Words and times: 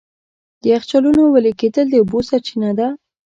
د 0.61 0.63
یخچالونو 0.73 1.21
وېلې 1.27 1.53
کېدل 1.61 1.85
د 1.89 1.95
اوبو 2.01 2.19
سرچینه 2.29 2.71
ده. 2.79 2.87